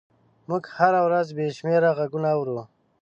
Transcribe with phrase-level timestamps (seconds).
[0.49, 2.59] موږ هره ورځ بې شمېره غږونه اورو.